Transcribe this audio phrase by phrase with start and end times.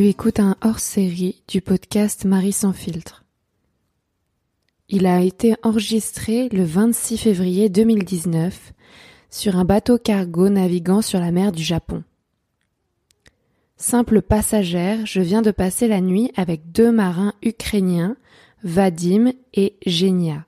[0.00, 3.22] Tu écoutes un hors-série du podcast Marie sans filtre.
[4.88, 8.72] Il a été enregistré le 26 février 2019
[9.28, 12.02] sur un bateau cargo naviguant sur la mer du Japon.
[13.76, 18.16] Simple passagère, je viens de passer la nuit avec deux marins ukrainiens,
[18.64, 20.46] Vadim et Genia.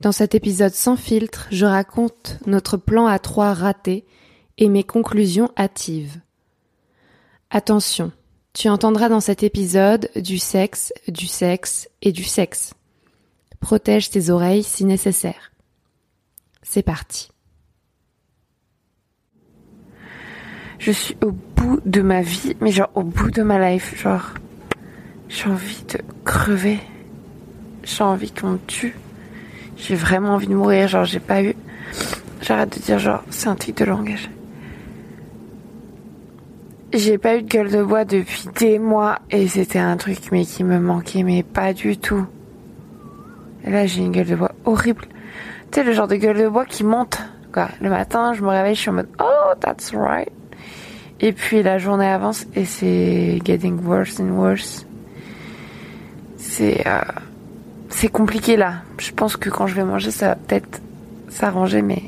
[0.00, 4.06] Dans cet épisode sans filtre, je raconte notre plan à trois raté
[4.58, 6.20] et mes conclusions hâtives.
[7.50, 8.12] Attention,
[8.52, 12.74] tu entendras dans cet épisode du sexe, du sexe et du sexe.
[13.58, 15.50] Protège tes oreilles si nécessaire.
[16.62, 17.30] C'est parti.
[20.78, 24.34] Je suis au bout de ma vie, mais genre au bout de ma life, genre
[25.30, 26.80] j'ai envie de crever.
[27.82, 28.94] J'ai envie qu'on me tue.
[29.78, 31.54] J'ai vraiment envie de mourir, genre j'ai pas eu
[32.42, 34.28] J'arrête de dire genre c'est un truc de langage.
[36.94, 40.46] J'ai pas eu de gueule de bois depuis des mois et c'était un truc mais
[40.46, 42.26] qui me manquait mais pas du tout.
[43.62, 45.04] Et là j'ai une gueule de bois horrible.
[45.70, 47.20] Tu sais le genre de gueule de bois qui monte.
[47.52, 47.68] Quoi.
[47.82, 50.32] Le matin je me réveille, je suis en mode oh that's right.
[51.20, 54.86] Et puis la journée avance et c'est getting worse and worse.
[56.38, 57.00] C'est euh,
[57.90, 58.76] c'est compliqué là.
[58.96, 60.80] Je pense que quand je vais manger ça va peut-être
[61.28, 62.04] s'arranger mais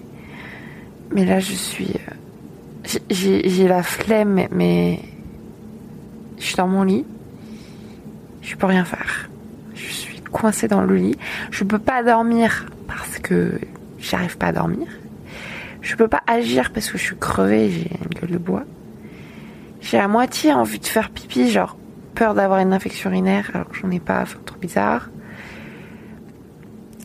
[1.10, 2.14] mais là je suis euh,
[3.10, 5.00] j'ai la flemme, mais
[6.38, 7.04] je suis dans mon lit.
[8.42, 9.28] Je peux rien faire.
[9.74, 11.16] Je suis coincée dans le lit.
[11.50, 13.60] Je peux pas dormir parce que
[13.98, 14.88] j'arrive pas à dormir.
[15.82, 18.64] Je peux pas agir parce que je suis crevée, j'ai une gueule de bois.
[19.80, 21.76] J'ai à moitié envie de faire pipi, genre
[22.14, 25.08] peur d'avoir une infection urinaire alors que j'en ai pas, enfin trop bizarre.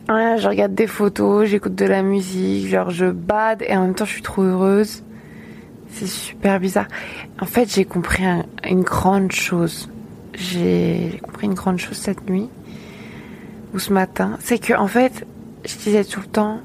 [0.09, 4.05] je regarde des photos, j'écoute de la musique, genre je bade et en même temps
[4.05, 5.04] je suis trop heureuse.
[5.95, 6.87] C'est super bizarre.
[7.39, 8.25] En fait, j'ai compris
[8.69, 9.89] une grande chose.
[10.33, 12.49] J'ai compris une grande chose cette nuit
[13.73, 14.37] ou ce matin.
[14.41, 15.25] C'est que, en fait,
[15.63, 16.59] je disais tout le temps,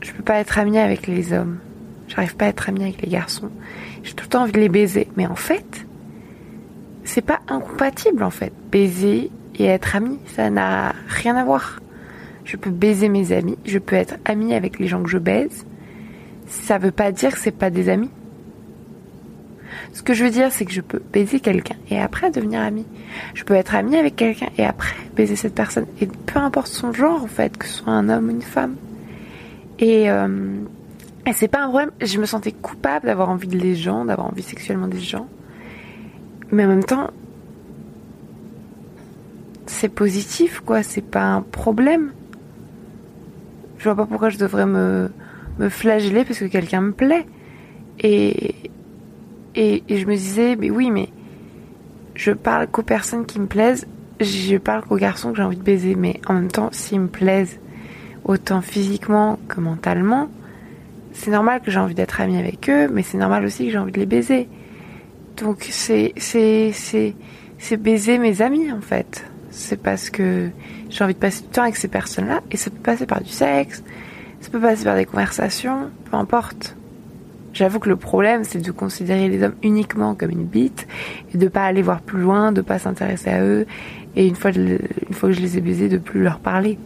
[0.00, 1.58] je peux pas être amie avec les hommes.
[2.06, 3.50] J'arrive pas à être amie avec les garçons.
[4.04, 5.08] J'ai tout le temps envie de les baiser.
[5.16, 5.86] Mais en fait,
[7.02, 8.52] c'est pas incompatible, en fait.
[8.70, 11.80] Baiser et être amie, ça n'a rien à voir
[12.46, 15.66] je peux baiser mes amis, je peux être amie avec les gens que je baise.
[16.46, 18.10] Ça veut pas dire que c'est pas des amis.
[19.92, 22.86] Ce que je veux dire, c'est que je peux baiser quelqu'un et après devenir amie.
[23.34, 25.86] Je peux être amie avec quelqu'un et après baiser cette personne.
[26.00, 28.76] Et peu importe son genre, en fait, que ce soit un homme ou une femme.
[29.78, 30.58] Et, euh,
[31.32, 31.90] c'est pas un problème.
[32.00, 35.26] Je me sentais coupable d'avoir envie de les gens, d'avoir envie sexuellement des gens.
[36.52, 37.10] Mais en même temps,
[39.66, 40.84] c'est positif, quoi.
[40.84, 42.12] C'est pas un problème.
[43.78, 45.10] Je vois pas pourquoi je devrais me,
[45.68, 47.26] flageller parce que quelqu'un me plaît.
[48.00, 48.54] Et,
[49.54, 51.08] et, je me disais, mais oui, mais
[52.14, 53.86] je parle qu'aux personnes qui me plaisent,
[54.20, 55.94] je parle qu'aux garçons que j'ai envie de baiser.
[55.94, 57.58] Mais en même temps, s'ils me plaisent
[58.24, 60.28] autant physiquement que mentalement,
[61.12, 63.78] c'est normal que j'ai envie d'être amie avec eux, mais c'est normal aussi que j'ai
[63.78, 64.48] envie de les baiser.
[65.36, 69.24] Donc c'est c'est baiser mes amis en fait
[69.56, 70.50] c'est parce que
[70.90, 73.30] j'ai envie de passer du temps avec ces personnes-là, et ça peut passer par du
[73.30, 73.82] sexe,
[74.40, 76.76] ça peut passer par des conversations, peu importe.
[77.54, 80.86] J'avoue que le problème, c'est de considérer les hommes uniquement comme une bite,
[81.34, 83.66] et de pas aller voir plus loin, de pas s'intéresser à eux,
[84.14, 86.78] et une fois, que je les ai baisés, de plus leur parler.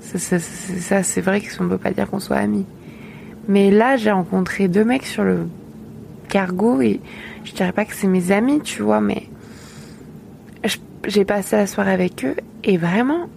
[0.00, 2.66] Ça, ça c'est vrai qu'on ne peut pas dire qu'on soit amis.
[3.48, 5.48] Mais là, j'ai rencontré deux mecs sur le
[6.28, 7.00] cargo, et
[7.44, 9.24] je dirais pas que c'est mes amis, tu vois, mais
[11.06, 13.28] j'ai passé la soirée avec eux et vraiment,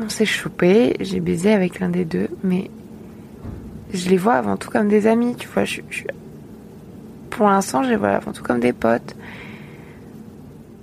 [0.00, 0.96] on s'est chopé.
[1.00, 2.70] J'ai baisé avec l'un des deux, mais
[3.92, 5.64] je les vois avant tout comme des amis, tu vois.
[5.64, 5.80] Je,
[7.30, 9.14] Pour l'instant, je les vois avant tout comme des potes.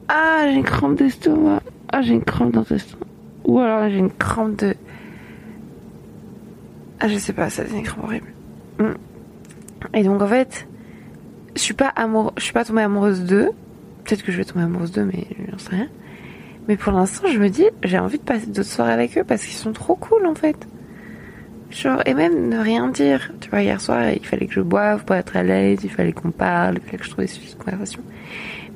[0.07, 1.61] Ah, j'ai une crampe d'estomac.
[1.91, 3.05] Ah, j'ai une crampe dans l'estomac.
[3.45, 4.75] Ou alors j'ai une crampe de.
[6.99, 8.27] Ah, je sais pas, ça c'est une crampe horrible.
[8.79, 8.93] Mm.
[9.93, 10.67] Et donc en fait,
[11.55, 11.93] je suis pas
[12.37, 13.51] je suis pas tombée amoureuse d'eux
[14.05, 15.89] Peut-être que je vais tomber amoureuse d'eux, mais j'en sais rien.
[16.67, 19.43] Mais pour l'instant, je me dis, j'ai envie de passer d'autres soirées avec eux parce
[19.43, 20.55] qu'ils sont trop cool en fait.
[21.71, 23.31] Genre, et même ne rien dire.
[23.41, 26.11] Tu vois, hier soir, il fallait que je boive pour être à l'aise, il fallait
[26.11, 28.01] qu'on parle, il fallait que je trouve des sujets de conversation.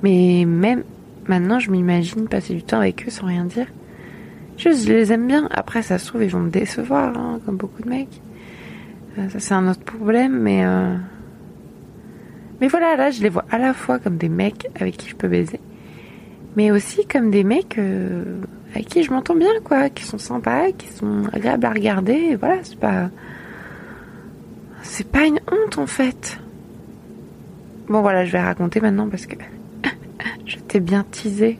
[0.01, 0.83] Mais même
[1.27, 3.67] maintenant, je m'imagine passer du temps avec eux sans rien dire.
[4.57, 5.47] Juste, je les aime bien.
[5.51, 8.21] Après, ça se trouve, ils vont me décevoir, hein, comme beaucoup de mecs.
[9.17, 10.65] Euh, ça, c'est un autre problème, mais.
[10.65, 10.95] Euh
[12.61, 15.15] mais voilà, là, je les vois à la fois comme des mecs avec qui je
[15.15, 15.59] peux baiser,
[16.55, 18.41] mais aussi comme des mecs euh,
[18.73, 22.35] avec qui je m'entends bien, quoi, qui sont sympas, qui sont agréables à regarder.
[22.35, 23.09] Voilà, c'est pas.
[24.83, 26.39] c'est pas une honte en fait.
[27.87, 29.35] Bon voilà, je vais raconter maintenant parce que
[30.45, 31.59] je t'ai bien teasé.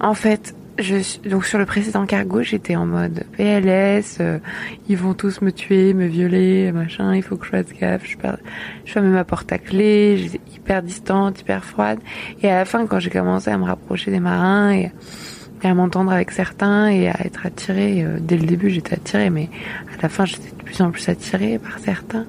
[0.00, 4.38] En fait, je, donc sur le précédent cargo, j'étais en mode PLS, euh,
[4.88, 8.16] ils vont tous me tuer, me violer, machin, il faut que je fasse gaffe, je,
[8.16, 8.38] perds,
[8.84, 11.98] je ferme ma porte à clé, j'étais hyper distante, hyper froide.
[12.42, 14.92] Et à la fin, quand j'ai commencé à me rapprocher des marins et,
[15.62, 19.50] à m'entendre avec certains et à être attirée, euh, dès le début j'étais attirée, mais
[19.98, 22.26] à la fin j'étais de plus en plus attirée par certains.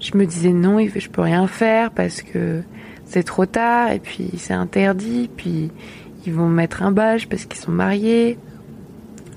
[0.00, 2.62] Je me disais non, je peux rien faire parce que
[3.04, 5.70] c'est trop tard et puis c'est interdit, puis
[6.32, 8.38] vont mettre un badge parce qu'ils sont mariés.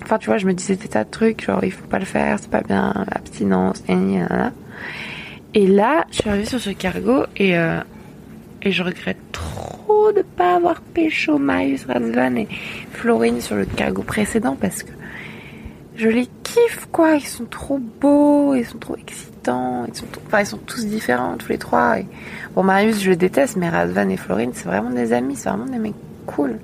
[0.04, 2.06] Enfin, tu vois, je me disais des tas de trucs, genre il faut pas le
[2.06, 4.20] faire, c'est pas bien, abstinence, et,
[5.54, 7.82] et là, je suis arrivée sur ce cargo et, euh,
[8.62, 12.48] et je regrette trop de pas avoir pécho Marius Razvan et
[12.92, 14.92] Florine sur le cargo précédent parce que
[15.96, 20.42] je les kiffe quoi, ils sont trop beaux, ils sont trop excitants, ils sont, enfin,
[20.42, 22.00] ils sont tous différents tous les trois.
[22.00, 22.06] Et...
[22.56, 25.66] Bon, Marius je le déteste, mais Razvan et Florine c'est vraiment des amis, c'est vraiment
[25.66, 25.94] des mecs
[26.28, 26.60] cool.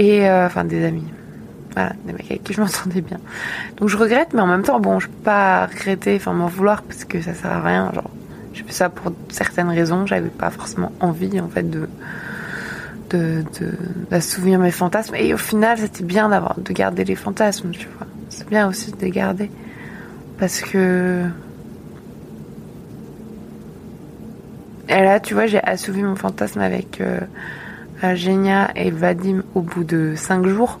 [0.00, 1.04] Et euh, enfin des amis.
[1.74, 3.18] Voilà, des mecs avec qui je m'entendais bien.
[3.76, 6.82] Donc je regrette, mais en même temps, bon, je peux pas regretter, enfin m'en vouloir
[6.82, 7.92] parce que ça sert à rien.
[7.92, 8.10] Genre,
[8.54, 10.06] j'ai fait ça pour certaines raisons.
[10.06, 11.86] J'avais pas forcément envie, en fait, de
[13.10, 13.44] de
[14.10, 15.16] d'assouvir mes fantasmes.
[15.16, 18.06] Et au final, c'était bien d'avoir de garder les fantasmes, tu vois.
[18.30, 19.50] C'est bien aussi de les garder
[20.38, 21.24] parce que
[24.88, 27.20] et là, tu vois, j'ai assouvi mon fantasme avec euh,
[28.14, 30.80] Genia et Vadim au bout de 5 jours.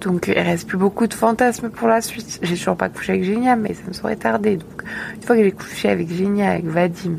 [0.00, 2.38] Donc il reste plus beaucoup de fantasmes pour la suite.
[2.42, 4.58] J'ai toujours pas couché avec Genia, mais ça me serait tardé.
[5.14, 7.16] Une fois que j'ai couché avec Genia, avec Vadim,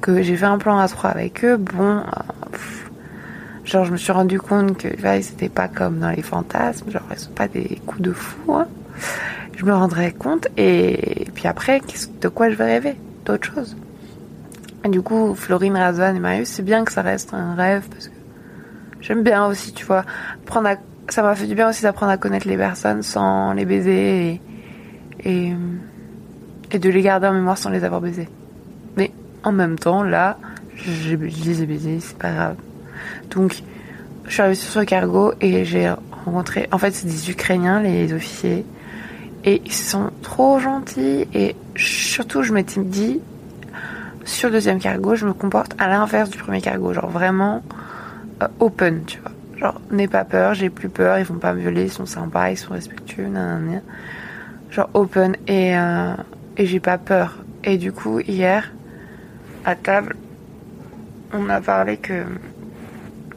[0.00, 2.02] que j'ai fait un plan à 3 avec eux, bon, euh,
[3.64, 4.88] genre je me suis rendu compte que
[5.22, 8.54] c'était pas comme dans les fantasmes, genre ils sont pas des coups de fou.
[8.54, 8.66] Hein.
[9.56, 11.80] Je me rendrai compte et, puis après,
[12.20, 12.96] de quoi je vais rêver?
[13.24, 13.76] D'autres choses.
[14.84, 18.08] Et du coup, Florine, Razvan et Marius, c'est bien que ça reste un rêve parce
[18.08, 18.14] que
[19.06, 20.04] J'aime bien aussi, tu vois.
[21.08, 24.40] Ça m'a fait du bien aussi d'apprendre à connaître les personnes sans les baiser
[25.24, 25.52] et...
[26.72, 28.28] et, de les garder en mémoire sans les avoir baisés.
[28.96, 29.12] Mais
[29.44, 30.38] en même temps, là,
[30.74, 32.56] je, les ai baisés, c'est pas grave.
[33.30, 33.62] Donc,
[34.26, 35.88] je suis arrivée sur le cargo et j'ai
[36.24, 36.68] rencontré.
[36.72, 38.66] En fait, c'est des Ukrainiens, les officiers.
[39.44, 41.28] Et ils sont trop gentils.
[41.32, 43.20] Et surtout, je m'étais dit,
[44.24, 46.92] sur le deuxième cargo, je me comporte à l'inverse du premier cargo.
[46.92, 47.85] Genre vraiment, euh,
[48.60, 49.32] open, tu vois.
[49.56, 52.50] Genre, n'aie pas peur, j'ai plus peur, ils vont pas me violer, ils sont sympas,
[52.50, 53.80] ils sont respectueux, nanana.
[54.70, 56.14] Genre, open, et, euh,
[56.56, 57.38] et j'ai pas peur.
[57.64, 58.70] Et du coup, hier,
[59.64, 60.16] à table,
[61.32, 62.24] on a parlé que.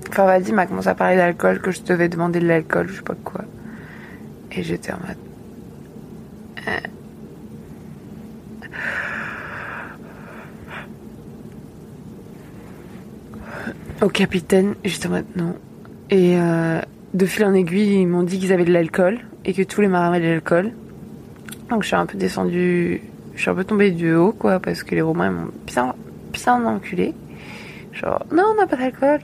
[0.10, 3.02] Enfin, Vadim m'a commencé à parler d'alcool, que je devais demander de l'alcool, je sais
[3.02, 3.42] pas quoi.
[4.52, 5.18] Et j'étais en mode.
[14.02, 15.56] Au capitaine, justement, non.
[16.10, 16.82] Et euh,
[17.14, 19.88] de fil en aiguille, ils m'ont dit qu'ils avaient de l'alcool et que tous les
[19.88, 20.72] marins avaient de l'alcool.
[21.70, 23.02] Donc je suis un peu descendue,
[23.36, 25.94] je suis un peu tombée du haut, quoi, parce que les Romains m'ont bien,
[26.34, 27.14] bien enculé.
[27.94, 29.20] Genre, non, on n'a pas d'alcool.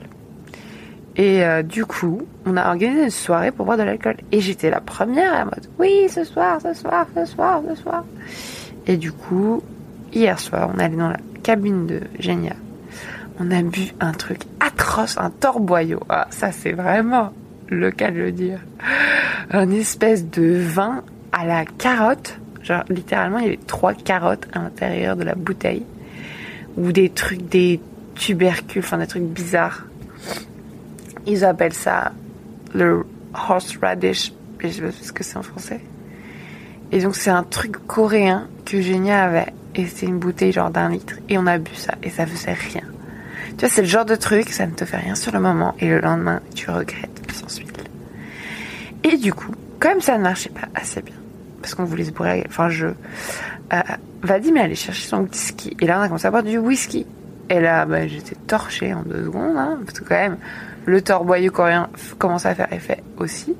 [1.16, 4.16] Et euh, du coup, on a organisé une soirée pour boire de l'alcool.
[4.32, 8.04] Et j'étais la première à mode, oui, ce soir, ce soir, ce soir, ce soir.
[8.86, 9.62] Et du coup,
[10.12, 12.54] hier soir, on est allé dans la cabine de Génia
[13.38, 16.00] on a bu un truc atroce, un torboyau.
[16.08, 17.32] Ah, ça c'est vraiment
[17.68, 18.60] le cas de le dire.
[19.50, 21.02] Un espèce de vin
[21.32, 22.38] à la carotte.
[22.62, 25.84] Genre littéralement il y avait trois carottes à l'intérieur de la bouteille.
[26.76, 27.80] Ou des trucs, des
[28.14, 29.84] tubercules, enfin des trucs bizarres.
[31.26, 32.12] Ils appellent ça
[32.74, 34.32] le horseradish.
[34.60, 35.80] Je sais pas ce que c'est en français.
[36.92, 39.52] Et donc c'est un truc coréen que Génia avait.
[39.74, 41.16] Et c'est une bouteille genre d'un litre.
[41.28, 41.94] Et on a bu ça.
[42.02, 42.82] Et ça faisait rien.
[43.56, 45.74] Tu vois, c'est le genre de truc, ça ne te fait rien sur le moment
[45.80, 47.82] et le lendemain, tu regrettes sans suite.
[49.02, 51.14] Et du coup, comme ça ne marchait pas assez bien,
[51.62, 52.88] parce qu'on voulait se bourrer, enfin je...
[53.72, 53.80] Euh,
[54.22, 55.76] Vadim est allé chercher son whisky.
[55.80, 57.06] Et là, on a commencé à boire du whisky.
[57.48, 60.36] Et là, bah, j'étais torchée en deux secondes, hein, parce que quand même,
[60.84, 63.54] le torboyau coréen commence à faire effet aussi.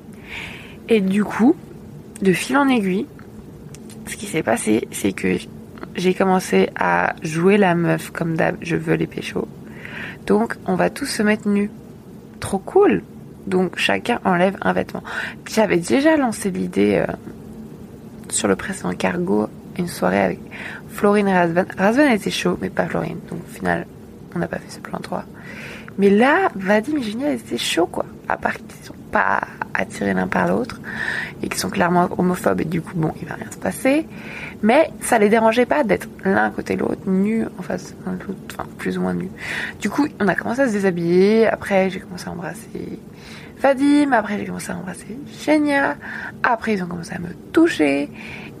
[0.89, 1.55] Et du coup,
[2.21, 3.07] de fil en aiguille,
[4.07, 5.37] ce qui s'est passé, c'est que
[5.95, 9.47] j'ai commencé à jouer la meuf comme d'hab, je veux les pécho.
[10.27, 11.71] Donc, on va tous se mettre nus.
[12.39, 13.01] Trop cool.
[13.47, 15.03] Donc, chacun enlève un vêtement.
[15.49, 17.13] J'avais déjà lancé l'idée euh,
[18.29, 20.39] sur le précédent cargo, une soirée avec
[20.89, 21.65] Florine et Razvan.
[21.77, 23.19] Razvan était chaud, mais pas Florine.
[23.29, 23.87] Donc, au final,
[24.35, 25.23] on n'a pas fait ce plan 3.
[25.97, 28.05] Mais là, Vadim et Génial étaient chauds, quoi.
[28.27, 29.41] À part qu'ils sont pas
[29.73, 30.79] attirés l'un par l'autre
[31.41, 34.07] et qui sont clairement homophobes et du coup bon il va rien se passer.
[34.63, 38.67] Mais ça les dérangeait pas d'être l'un côté l'autre nus en face de l'autre enfin
[38.77, 39.29] plus ou moins nus.
[39.79, 42.99] Du coup on a commencé à se déshabiller après j'ai commencé à embrasser
[43.61, 45.95] Vadim après j'ai commencé à embrasser Genia
[46.43, 48.09] après ils ont commencé à me toucher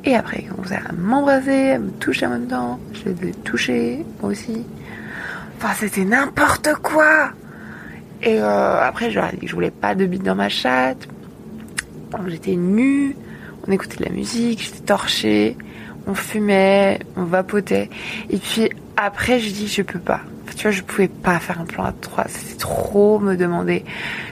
[0.03, 2.79] et après ils ont commencé à m'embrasser à me toucher en même temps.
[2.93, 4.65] Je les ai touchés moi aussi.
[5.57, 7.31] Enfin c'était n'importe quoi
[8.21, 11.07] et euh, après, je je voulais pas de bite dans ma chatte.
[12.27, 13.15] J'étais nue,
[13.67, 15.57] on écoutait de la musique, j'étais torchée,
[16.07, 17.89] on fumait, on vapotait.
[18.29, 20.21] Et puis après, je dis je peux pas.
[20.55, 23.83] Tu vois, je pouvais pas faire un plan à trois, c'était trop me demander.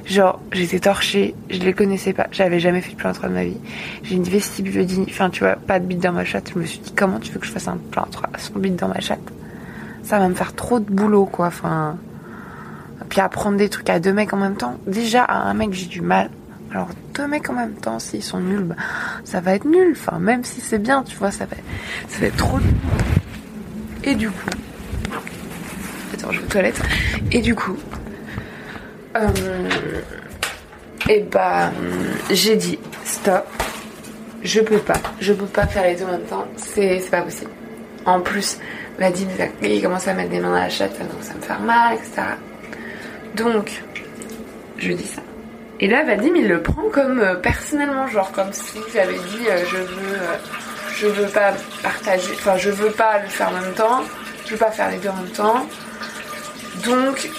[0.06, 3.34] Genre, j'étais torchée, je les connaissais pas, j'avais jamais fait de plan à trois de
[3.34, 3.58] ma vie.
[4.04, 6.52] J'ai une vestibulodynie, enfin tu vois, pas de bite dans ma chatte.
[6.56, 8.58] Je me suis dit comment tu veux que je fasse un plan à trois sans
[8.58, 9.20] bite dans ma chatte?
[10.02, 11.98] Ça va me faire trop de boulot quoi, enfin...
[13.10, 14.78] Puis à prendre des trucs à deux mecs en même temps.
[14.88, 16.30] Déjà, à un mec, j'ai du mal.
[16.72, 18.76] Alors, deux mecs en même temps, s'ils sont nuls, bah,
[19.24, 19.92] ça va être nul.
[19.92, 21.56] Enfin, même si c'est bien, tu vois, ça va,
[22.26, 22.74] être trop nul.
[24.04, 24.50] Et du coup.
[26.14, 26.82] Attends, je vais aux toilettes.
[27.32, 27.78] Et du coup.
[29.16, 29.30] Euh,
[31.10, 31.72] et bah.
[32.30, 33.46] J'ai dit stop.
[34.44, 35.00] Je peux pas.
[35.20, 36.46] Je peux pas faire les deux en même temps.
[36.58, 37.52] C'est pas possible.
[38.06, 38.60] En plus,
[39.00, 39.28] Vadim,
[39.64, 42.22] il commence à mettre des mains dans la chatte, donc ça me fait mal, etc.
[43.36, 43.84] Donc,
[44.78, 45.22] je dis ça.
[45.80, 49.58] Et là, Vadim, il le prend comme euh, personnellement, genre comme si j'avais dit euh,
[49.70, 54.04] je veux, euh, veux pas partager, enfin je veux pas le faire en même temps,
[54.46, 55.68] je veux pas faire les deux en même temps.
[56.86, 57.30] Donc,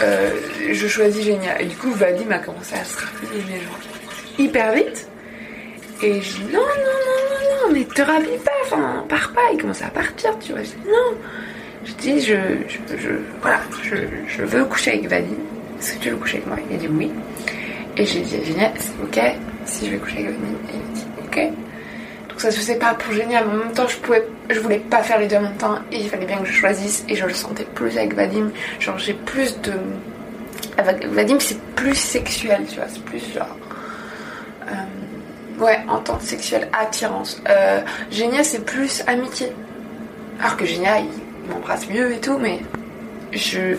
[0.71, 1.61] je choisis génial.
[1.61, 3.79] Et du coup, Vadim a commencé à se rappeler genre
[4.39, 5.09] hyper vite.
[6.03, 9.43] Et je dis non, non, non, non, non, mais te rhabille pas, enfin, pars pas.
[9.53, 10.63] Il commence à partir, tu vois.
[10.63, 11.19] Je dis non.
[11.85, 12.35] Je dis, je,
[13.41, 15.37] voilà, je veux coucher avec Vadim.
[15.79, 17.11] Est-ce que tu veux coucher avec moi Il a dit oui.
[17.97, 20.35] Et j'ai dit génial, c'est ok si je vais coucher avec lui.
[20.71, 21.53] Et il a dit ok.
[22.29, 24.79] Donc ça se faisait pas pour génial, mais en même temps je pouvais, je voulais
[24.79, 27.15] pas faire les deux en même temps et il fallait bien que je choisisse et
[27.15, 28.51] je le sentais plus avec Vadim.
[28.81, 29.73] Genre j'ai plus de.
[30.79, 33.57] Avec Vadim c'est plus sexuel, tu vois, c'est plus genre.
[34.69, 37.43] Euh, ouais, entente sexuelle, attirance.
[37.49, 37.81] Euh,
[38.11, 39.53] Génia c'est plus amitié.
[40.41, 42.61] Alors que Génia il m'embrasse mieux et tout, mais
[43.33, 43.77] je,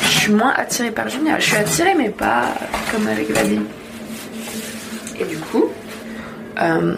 [0.00, 1.40] je suis moins attirée par Génial.
[1.40, 2.46] Je suis attirée, mais pas
[2.90, 3.62] comme avec Vadim.
[5.18, 5.66] Et du coup,
[6.60, 6.96] euh,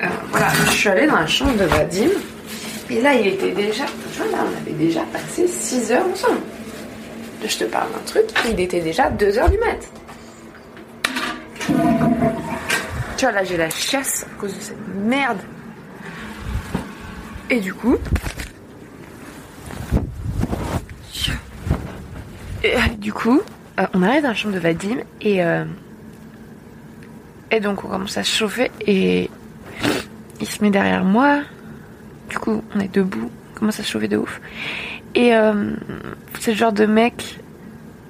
[0.00, 2.10] euh, voilà, je suis allée dans la chambre de Vadim.
[2.90, 6.40] Et là, il était déjà, tu vois, là, on avait déjà passé 6 heures ensemble.
[7.46, 9.78] Je te parle d'un truc, il était déjà 2 heures du mat.
[13.16, 15.38] Tu vois, là, j'ai la chasse à cause de cette merde.
[17.50, 17.96] Et du coup,
[22.64, 23.40] Et, euh, du coup,
[23.78, 25.64] euh, on arrive dans la chambre de Vadim et euh,
[27.50, 29.30] et donc on commence à se chauffer et
[30.40, 31.40] il se met derrière moi.
[32.28, 34.40] Du coup, on est debout, on commence à se chauffer de ouf.
[35.14, 35.32] Et
[36.38, 37.38] c'est le genre de mec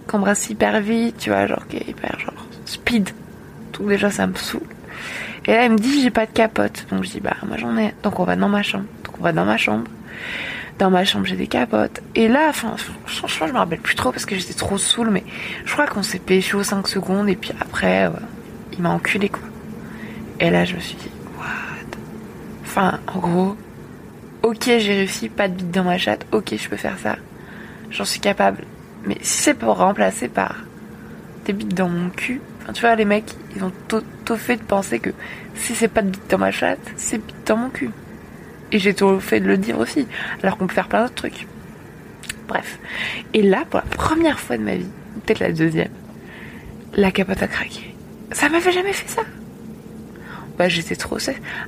[0.08, 3.10] qu'on embrasse hyper vite, tu vois, genre qui est hyper genre speed.
[3.74, 4.62] Donc déjà ça me saoule.
[5.46, 6.86] Et là elle me dit j'ai pas de capote.
[6.90, 7.94] Donc je dis bah moi j'en ai.
[8.02, 8.86] Donc on va dans ma chambre.
[9.04, 9.84] Donc on va dans ma chambre
[10.78, 12.00] dans ma chambre j'ai des capotes.
[12.14, 15.24] Et là, franchement, je me rappelle plus trop parce que j'étais trop saoule, mais
[15.64, 18.10] je crois qu'on s'est pécho 5 secondes et puis après, euh,
[18.72, 19.42] il m'a enculé quoi.
[20.40, 21.98] Et là, je me suis dit, what?
[22.62, 23.56] Enfin, en gros,
[24.42, 27.16] ok, j'ai réussi, pas de bite dans ma chatte, ok, je peux faire ça.
[27.90, 28.64] J'en suis capable.
[29.04, 30.56] Mais si c'est pour remplacer par
[31.44, 34.62] des bites dans mon cul, enfin, tu vois, les mecs, ils ont tout fait de
[34.62, 35.10] penser que
[35.54, 37.90] si c'est pas de bite dans ma chatte, c'est bite dans mon cul.
[38.72, 40.06] Et j'ai tout fait de le dire aussi,
[40.42, 41.46] alors qu'on peut faire plein d'autres trucs.
[42.46, 42.78] Bref.
[43.34, 44.88] Et là, pour la première fois de ma vie,
[45.24, 45.90] peut-être la deuxième,
[46.94, 47.94] la capote a craqué.
[48.32, 49.22] Ça m'avait jamais fait ça.
[50.58, 51.18] Bah, j'étais trop.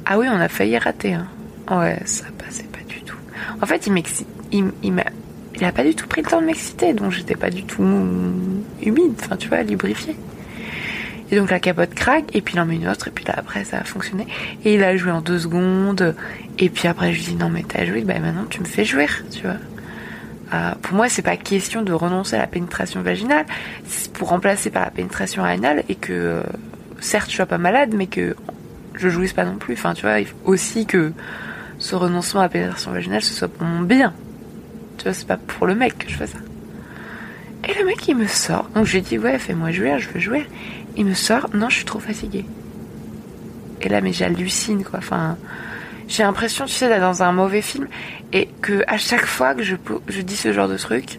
[0.04, 1.14] Ah oui, on a failli rater.
[1.14, 1.26] Hein.
[1.70, 3.16] Ouais, ça passait pas du tout.
[3.62, 4.26] En fait, il m'excite.
[4.82, 5.04] M'a.
[5.72, 7.82] Pas du tout pris le temps de m'exciter, donc j'étais pas du tout
[8.82, 10.16] humide, enfin tu vois, lubrifiée.
[11.30, 13.34] Et donc la capote craque, et puis il en met une autre, et puis là
[13.36, 14.26] après ça a fonctionné.
[14.64, 16.14] Et il a joué en deux secondes,
[16.58, 18.84] et puis après je lui dis non mais t'as joué, bah maintenant tu me fais
[18.84, 19.56] jouer, tu vois.
[20.52, 23.46] Euh, pour moi c'est pas question de renoncer à la pénétration vaginale,
[23.86, 26.42] c'est pour remplacer par la pénétration anale, et que euh,
[26.98, 28.34] certes je sois pas malade, mais que
[28.94, 29.74] je jouisse pas non plus.
[29.74, 31.12] Enfin tu vois, il faut aussi que
[31.78, 34.12] ce renoncement à la pénétration vaginale ce soit pour mon bien.
[34.98, 36.38] Tu vois, c'est pas pour le mec que je fais ça.
[37.68, 40.18] Et le mec il me sort, donc je lui dis ouais fais-moi jouer, je veux
[40.18, 40.46] jouer.
[40.96, 42.44] Il me sort, non, je suis trop fatiguée.
[43.82, 44.98] Et là, mais j'hallucine, quoi.
[44.98, 45.36] Enfin,
[46.08, 47.88] j'ai l'impression, tu sais, d'être dans un mauvais film
[48.32, 49.76] et que à chaque fois que je,
[50.08, 51.18] je dis ce genre de truc,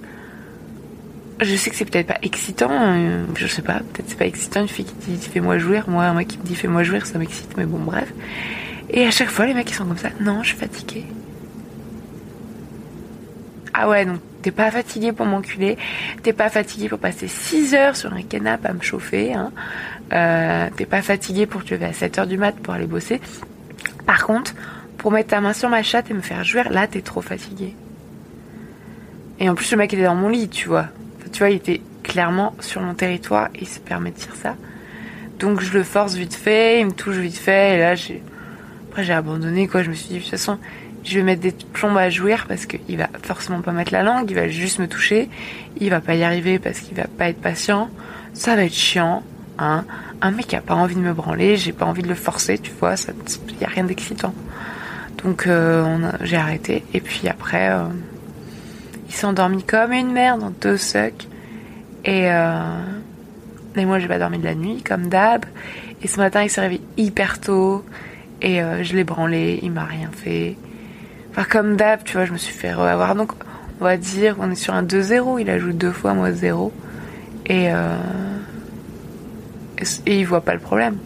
[1.41, 4.61] je sais que c'est peut-être pas excitant, euh, je sais pas, peut-être c'est pas excitant
[4.61, 7.17] une fille qui dit fais-moi jouir, moi un mec qui me dit fais-moi jouir, ça
[7.17, 8.13] m'excite, mais bon bref.
[8.89, 11.05] Et à chaque fois les mecs ils sont comme ça, non je suis fatiguée.
[13.73, 15.77] Ah ouais donc t'es pas fatigué pour m'enculer,
[16.23, 19.51] t'es pas fatigué pour passer 6 heures sur un canapé à me chauffer, hein.
[20.13, 23.21] Euh, t'es pas fatigué pour te lever à 7 heures du mat pour aller bosser.
[24.05, 24.53] Par contre,
[24.97, 27.75] pour mettre ta main sur ma chatte et me faire jouir, là t'es trop fatigué.
[29.39, 30.87] Et en plus le mec était dans mon lit, tu vois
[31.31, 34.55] tu vois, il était clairement sur mon territoire et il se permet de dire ça.
[35.39, 38.21] Donc je le force vite fait, il me touche vite fait, et là j'ai.
[38.89, 40.59] Après j'ai abandonné quoi, je me suis dit de toute façon
[41.03, 44.29] je vais mettre des plombes à jouir parce qu'il va forcément pas mettre la langue,
[44.29, 45.29] il va juste me toucher,
[45.79, 47.89] il va pas y arriver parce qu'il va pas être patient,
[48.33, 49.23] ça va être chiant,
[49.57, 49.85] hein.
[50.23, 52.71] Un mec a pas envie de me branler, j'ai pas envie de le forcer, tu
[52.79, 53.11] vois, ça
[53.59, 54.35] y a rien d'excitant.
[55.23, 57.85] Donc euh, j'ai arrêté et puis après euh,
[59.11, 61.27] il s'est endormi comme une merde en deux sucks.
[62.05, 62.79] Et, euh,
[63.75, 65.45] et moi, j'ai pas dormi de la nuit, comme d'hab.
[66.01, 67.83] Et ce matin, il s'est réveillé hyper tôt.
[68.41, 70.55] Et euh, je l'ai branlé, il m'a rien fait.
[71.31, 73.15] Enfin, comme d'hab, tu vois, je me suis fait avoir.
[73.15, 73.31] Donc,
[73.79, 75.39] on va dire qu'on est sur un 2-0.
[75.39, 76.71] Il a joué deux fois, moi 0.
[77.45, 77.95] Et, euh,
[80.05, 80.97] et, il voit pas le problème.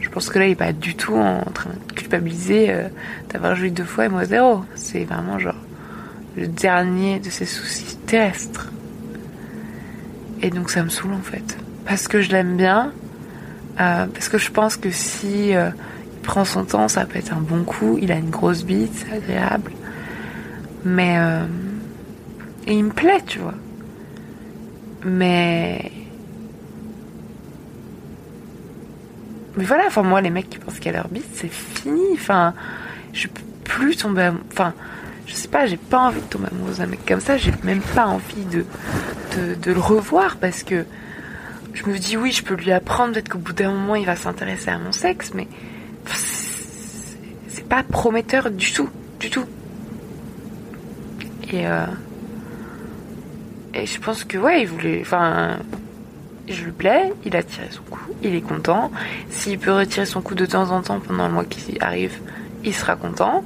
[0.00, 2.88] Je pense que là, il est pas du tout en train de culpabiliser euh,
[3.30, 4.64] d'avoir joué deux fois et moi 0.
[4.74, 5.54] C'est vraiment genre
[6.36, 8.70] le dernier de ses soucis terrestres.
[10.42, 11.58] Et donc ça me saoule en fait.
[11.86, 12.92] Parce que je l'aime bien,
[13.80, 15.70] euh, parce que je pense que si euh,
[16.26, 17.98] prend son temps, ça peut être un bon coup.
[18.00, 19.72] Il a une grosse bite, c'est agréable.
[20.84, 21.46] Mais euh,
[22.66, 23.54] et il me plaît, tu vois.
[25.04, 25.90] Mais
[29.56, 32.04] mais voilà, enfin moi les mecs qui pensent qu'à leur bite, c'est fini.
[32.12, 32.52] Enfin,
[33.12, 34.30] je peux plus tomber.
[34.52, 34.74] Enfin,
[35.26, 37.80] je sais pas, j'ai pas envie de tomber amoureuse d'un mec comme ça, j'ai même
[37.80, 38.64] pas envie de,
[39.54, 40.84] de, le revoir parce que
[41.74, 44.16] je me dis oui, je peux lui apprendre, peut-être qu'au bout d'un moment il va
[44.16, 45.48] s'intéresser à mon sexe, mais
[46.06, 48.88] c'est pas prometteur du tout,
[49.20, 49.44] du tout.
[51.52, 51.86] Et, euh,
[53.74, 55.58] et je pense que ouais, il voulait, enfin,
[56.48, 58.90] je lui plais, il a tiré son coup, il est content.
[59.30, 62.18] S'il peut retirer son coup de temps en temps pendant le mois qui arrive,
[62.64, 63.44] il sera content.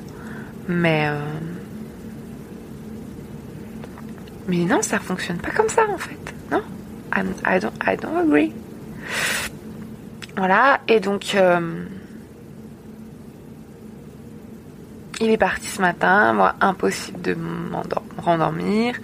[0.69, 1.19] Mais euh,
[4.49, 6.35] mais non, ça fonctionne pas comme ça en fait.
[6.51, 6.63] Non,
[7.15, 8.53] I, don't, I don't agree.
[10.37, 11.85] Voilà, et donc euh,
[15.21, 16.33] il est parti ce matin.
[16.33, 17.77] Moi, impossible de me
[18.19, 18.97] rendormir.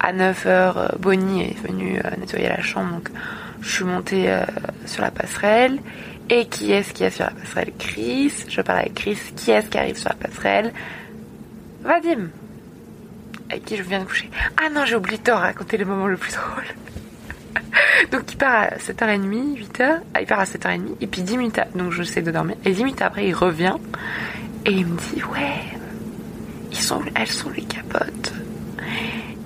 [0.00, 3.08] À 9h, euh, Bonnie est venue euh, nettoyer la chambre, donc
[3.60, 4.38] je suis montée
[4.84, 5.78] sur la passerelle.
[6.30, 7.72] Et qui est-ce qui est sur la passerelle?
[7.78, 8.32] Chris.
[8.48, 9.18] Je parle avec Chris.
[9.36, 10.72] Qui est-ce qui arrive sur la passerelle?
[11.82, 12.28] Vadim
[13.50, 14.30] avec qui je viens de coucher.
[14.56, 16.64] Ah non, j'ai oublié de te raconter le moment le plus drôle.
[18.12, 21.60] donc il part à 7h30, 8h, ah, il part à 7h30, et puis 10 minutes,
[21.74, 23.76] donc je sais de dormir, et 10 minutes après il revient,
[24.66, 25.74] et il me dit, ouais,
[27.14, 28.32] elles sont les capotes.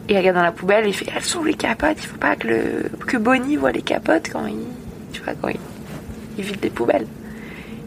[0.09, 2.19] Et il regarde dans la poubelle, et il fait, elles sont les capotes, il faut
[2.19, 4.65] pas que, le, que Bonnie voit les capotes quand il,
[5.13, 7.07] tu vois, quand il, vide les poubelles.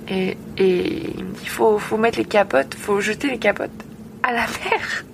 [0.09, 3.71] Et, il me dit, faut, faut mettre les capotes, faut jeter les capotes
[4.23, 5.05] à la mer.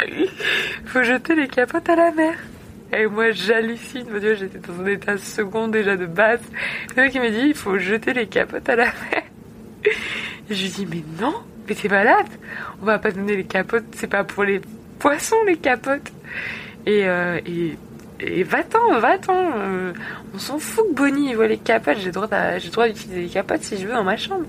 [0.86, 2.34] Faut jeter les capotes à la mer.
[2.92, 4.08] Et moi, j'hallucine.
[4.10, 6.40] Mon Dieu, j'étais dans un état second déjà de base.
[6.96, 9.22] Le mec, il m'a dit, il faut jeter les capotes à la mer.
[10.50, 11.34] Et je lui dis, mais non,
[11.68, 12.26] mais t'es malade.
[12.82, 13.84] On va pas donner les capotes.
[13.96, 14.60] C'est pas pour les
[14.98, 16.12] poissons, les capotes.
[16.86, 17.76] Et, euh, et,
[18.20, 19.52] et va-t'en, va-t'en.
[19.56, 19.92] Euh,
[20.34, 21.98] on s'en fout que Bonnie voit les capotes.
[21.98, 24.44] J'ai le droit, d'utiliser les capotes si je veux dans ma chambre.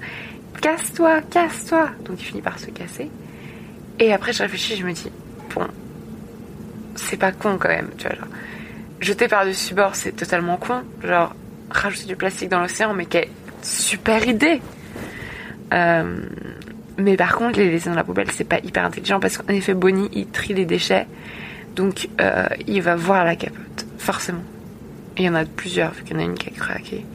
[0.62, 1.92] Casse-toi, casse-toi.
[2.04, 3.10] Donc il finit par se casser.
[4.00, 5.10] Et après, je réfléchis, je me dis,
[5.54, 5.68] bon,
[6.96, 8.18] c'est pas con quand même, tu vois.
[9.00, 10.82] Jeter par-dessus bord, c'est totalement con.
[11.04, 11.34] Genre,
[11.70, 13.30] rajouter du plastique dans l'océan, mais quelle
[13.62, 14.62] super idée!
[15.74, 16.18] Euh,
[16.98, 19.74] mais par contre, les laisser dans la poubelle, c'est pas hyper intelligent parce qu'en effet,
[19.74, 21.08] Bonnie, il trie les déchets.
[21.76, 24.44] Donc, euh, il va voir la capote, forcément.
[25.18, 27.06] Il y en a plusieurs, vu qu'il y en a une qui a craqué.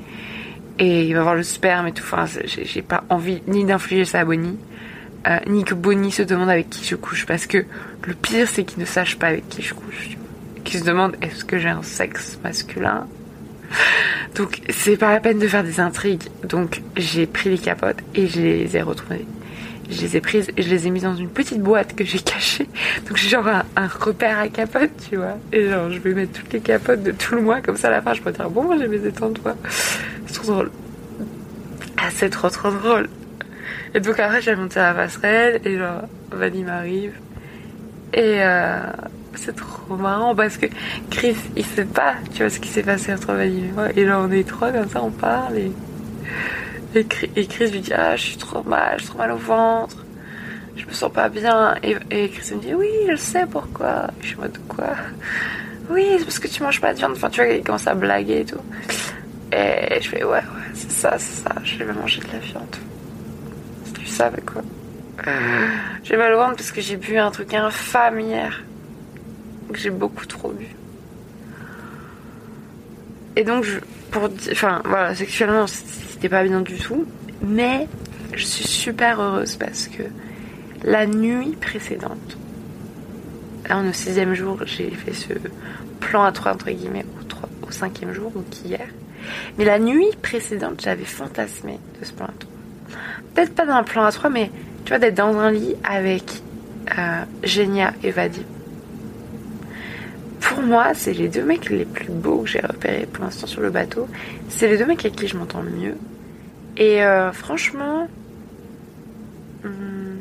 [0.78, 2.04] Et il va voir le sperme et tout.
[2.04, 4.58] Enfin, j'ai pas envie ni d'infliger ça à Bonnie,
[5.28, 7.26] euh, ni que Bonnie se demande avec qui je couche.
[7.26, 7.64] Parce que
[8.04, 10.16] le pire, c'est qu'il ne sache pas avec qui je couche.
[10.64, 13.06] Qu'il se demande est-ce que j'ai un sexe masculin?
[14.35, 16.23] Donc, c'est pas la peine de faire des intrigues.
[16.45, 19.27] Donc, j'ai pris les capotes et je les ai retrouvées.
[19.90, 22.19] Je les ai prises et je les ai mises dans une petite boîte que j'ai
[22.21, 22.69] cachée.
[23.09, 25.37] Donc, j'ai genre un, repère à capotes, tu vois.
[25.53, 27.61] Et genre, je vais mettre toutes les capotes de tout le mois.
[27.61, 29.57] Comme ça, à la fin, je peux dire bon, moi, j'ai mes étangs, toi.
[30.27, 30.71] C'est trop drôle.
[31.97, 33.09] Ah, c'est trop, trop drôle.
[33.95, 37.12] Et donc après, j'ai monté à la passerelle et genre, Vadim m'arrive.
[38.14, 38.81] Et, euh,
[39.35, 40.66] c'est trop marrant parce que
[41.11, 43.88] Chris, il sait pas, tu vois, ce qui s'est passé entre Vadim et moi.
[43.97, 45.73] Et là, on est trois comme ça, on parle et,
[46.95, 50.05] et, Chris lui dit Ah, je suis trop mal, j'ai trop mal au ventre,
[50.77, 51.77] je me sens pas bien.
[51.83, 54.09] Et, et Chris me dit Oui, je sais pourquoi.
[54.21, 54.95] Je suis en mode Quoi?
[55.90, 57.12] Oui, c'est parce que tu manges pas de viande.
[57.12, 58.61] Enfin, tu vois, il commence à blaguer et tout.
[59.53, 60.43] Et je fais Ouais, ouais,
[60.75, 62.77] c'est ça, c'est ça, je vais manger de la viande.
[63.95, 64.62] Tu savais quoi.
[66.03, 68.62] J'ai mal au ventre parce que j'ai bu un truc infâme hier
[69.76, 70.66] j'ai beaucoup trop bu.
[73.37, 73.78] Et donc, je,
[74.11, 77.06] pour enfin voilà, sexuellement, c'était pas bien du tout,
[77.42, 77.87] mais
[78.35, 80.02] je suis super heureuse parce que
[80.85, 82.37] la nuit précédente,
[83.68, 85.33] là on est au sixième jour, j'ai fait ce
[86.00, 88.87] plan à trois entre guillemets au, au cinquième jour, donc hier.
[89.59, 92.52] Mais la nuit précédente, j'avais fantasmé de ce plan à trois.
[93.35, 94.50] Peut-être pas dans un plan à trois, mais
[94.85, 96.24] tu vois, d'être dans un lit avec
[96.98, 98.42] euh, Genia et Vadim
[100.40, 103.61] pour moi, c'est les deux mecs les plus beaux que j'ai repérés pour l'instant sur
[103.61, 104.09] le bateau.
[104.48, 105.96] C'est les deux mecs avec qui je m'entends le mieux.
[106.76, 108.09] Et euh, franchement,
[109.64, 110.18] hmm,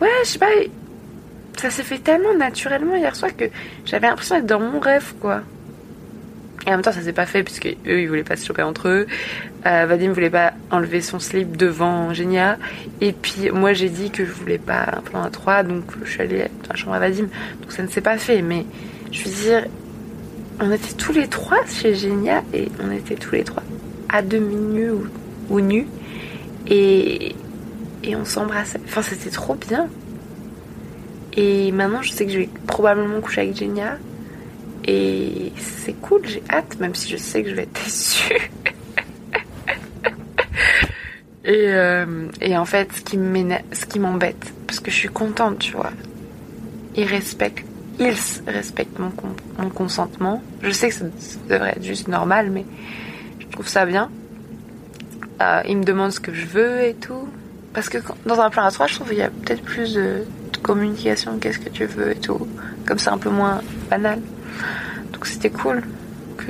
[0.00, 0.50] ouais, je sais pas,
[1.56, 3.46] ça s'est fait tellement naturellement hier soir que
[3.84, 5.42] j'avais l'impression d'être dans mon rêve, quoi.
[6.66, 8.62] Et en même temps, ça s'est pas fait puisque eux, ils voulaient pas se choper
[8.62, 9.06] entre eux.
[9.66, 12.58] Euh, Vadim voulait pas enlever son slip devant Genia.
[13.00, 16.10] Et puis moi, j'ai dit que je voulais pas un plan à trois, donc je
[16.10, 17.28] suis allée dans la chambre à Vadim.
[17.62, 18.42] Donc ça ne s'est pas fait.
[18.42, 18.66] Mais
[19.10, 19.66] je veux dire,
[20.60, 23.62] on était tous les trois chez Genia et on était tous les trois
[24.10, 24.92] à demi nus
[25.48, 25.86] ou, nus.
[26.66, 27.34] Et,
[28.04, 28.80] et on s'embrassait.
[28.84, 29.88] Enfin, c'était trop bien.
[31.36, 33.98] Et maintenant, je sais que je vais probablement coucher avec Genia.
[34.84, 38.50] Et c'est cool, j'ai hâte, même si je sais que je vais être déçue.
[41.44, 45.90] et, euh, et en fait, ce qui m'embête, parce que je suis contente, tu vois,
[46.96, 47.66] ils respectent,
[47.98, 48.14] ils
[48.46, 49.10] respectent mon,
[49.70, 50.42] consentement.
[50.62, 51.04] Je sais que ça,
[51.48, 52.64] devrait être juste normal, mais
[53.38, 54.10] je trouve ça bien.
[55.42, 57.28] Euh, ils me demandent ce que je veux et tout.
[57.72, 60.24] Parce que dans un plan à trois, je trouve qu'il y a peut-être plus de,
[60.52, 62.48] de communication, qu'est-ce que tu veux et tout.
[62.84, 64.20] Comme c'est un peu moins banal.
[65.12, 65.82] Donc c'était cool.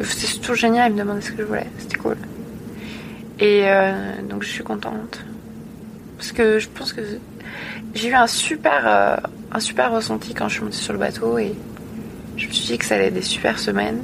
[0.02, 1.66] C'était surtout génial, il me demandait ce que je voulais.
[1.78, 2.16] C'était cool.
[3.38, 3.92] Et euh,
[4.28, 5.24] donc je suis contente.
[6.16, 7.00] Parce que je pense que
[7.94, 9.16] j'ai eu un super, euh,
[9.52, 11.54] un super ressenti quand je suis montée sur le bateau et
[12.36, 14.02] je me suis dit que ça allait être des super semaines.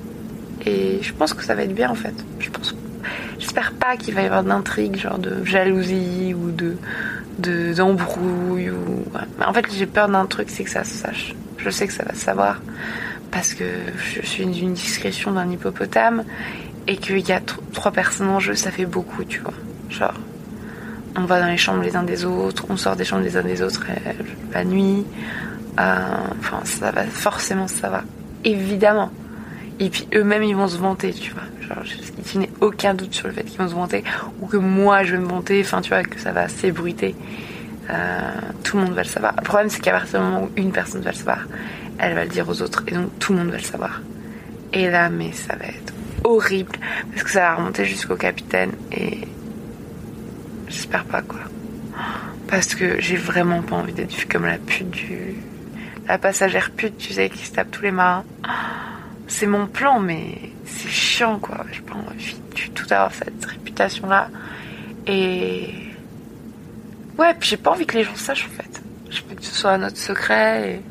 [0.64, 2.14] Et je pense que ça va être bien en fait.
[2.40, 2.74] Je pense,
[3.38, 6.76] j'espère pas qu'il va y avoir d'intrigue, genre de jalousie ou de
[7.38, 9.04] d'embrouille ou.
[9.46, 11.34] En fait, j'ai peur d'un truc, c'est que ça se sache.
[11.58, 12.60] Je sais que ça va se savoir
[13.30, 13.64] parce que
[13.96, 16.24] je suis d'une discrétion d'un hippopotame
[16.86, 17.40] et qu'il y a
[17.72, 19.54] trois personnes en jeu, ça fait beaucoup, tu vois.
[19.90, 20.14] Genre,
[21.16, 23.42] on va dans les chambres les uns des autres, on sort des chambres les uns
[23.42, 24.12] des autres euh,
[24.52, 25.04] la nuit.
[25.78, 25.94] Euh,
[26.38, 28.04] enfin, ça va, forcément, ça va.
[28.44, 29.10] Évidemment.
[29.80, 31.42] Et puis eux-mêmes, ils vont se vanter, tu vois.
[31.60, 34.04] Genre, je, n'ai aucun doute sur le fait qu'ils vont se vanter,
[34.40, 37.14] ou que moi, je vais me vanter, enfin, tu vois, que ça va s'ébruiter.
[37.90, 38.30] Euh,
[38.62, 39.34] tout le monde va le savoir.
[39.36, 41.40] Le problème, c'est qu'à partir du moment où une personne va le savoir,
[41.98, 44.00] elle va le dire aux autres et donc tout le monde va le savoir.
[44.72, 45.92] Et là, mais ça va être
[46.24, 46.72] horrible
[47.10, 49.20] parce que ça va remonter jusqu'au capitaine et
[50.68, 51.40] j'espère pas quoi.
[52.48, 55.34] Parce que j'ai vraiment pas envie d'être vue comme la pute du.
[56.06, 58.24] La passagère pute, tu sais, qui se tape tous les marins.
[59.26, 61.64] C'est mon plan, mais c'est chiant quoi.
[61.72, 64.28] J'ai pas envie du tout d'avoir cette réputation là.
[65.06, 65.74] Et.
[67.18, 68.82] Ouais, puis j'ai pas envie que les gens sachent en fait.
[69.10, 70.82] Je veux que ce soit notre secret et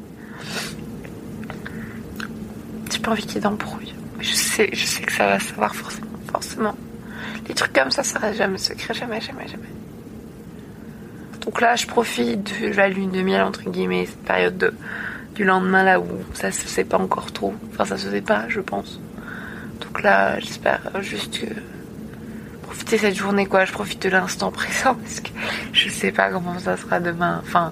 [3.05, 3.93] pas envie qu'il y ait d'embrouille.
[4.19, 6.75] Je sais, je sais que ça va savoir forcément, forcément.
[7.47, 9.69] Les trucs comme ça, ça reste jamais secret, jamais, jamais, jamais.
[11.41, 14.73] Donc là, je profite de la lune de miel, entre guillemets, cette période de,
[15.35, 17.53] du lendemain là où ça se sait pas encore trop.
[17.71, 18.99] Enfin, ça se sait pas, je pense.
[19.81, 21.53] Donc là, j'espère juste que
[22.63, 23.65] profiter cette journée, quoi.
[23.65, 25.29] Je profite de l'instant présent parce que
[25.73, 27.41] je sais pas comment ça sera demain.
[27.43, 27.71] Enfin,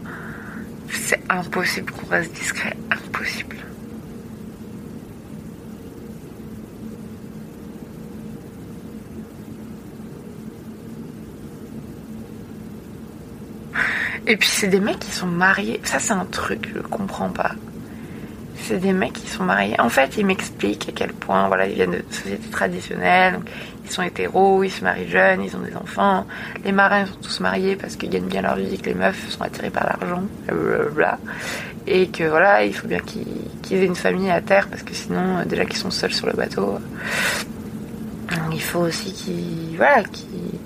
[0.92, 2.76] c'est impossible qu'on reste discret.
[2.92, 3.63] Impossible.
[14.34, 15.80] Et puis c'est des mecs qui sont mariés.
[15.84, 17.52] Ça c'est un truc, je comprends pas.
[18.56, 19.80] C'est des mecs qui sont mariés.
[19.80, 23.40] En fait, ils m'expliquent à quel point, voilà, ils viennent de sociétés traditionnelles.
[23.86, 26.26] ils sont hétéros, ils se marient jeunes, ils ont des enfants.
[26.66, 29.44] Les marins sont tous mariés parce qu'ils gagnent bien leur vie, que les meufs sont
[29.44, 30.24] attirées par l'argent,
[31.86, 35.38] Et que voilà, il faut bien qu'ils aient une famille à terre parce que sinon,
[35.38, 36.80] euh, déjà qu'ils sont seuls sur le bateau,
[38.52, 40.60] il faut aussi qu'ils, voilà, qu'ils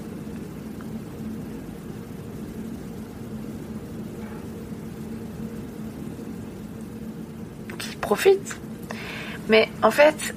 [8.07, 8.55] profite.
[9.49, 10.33] Mais en fait,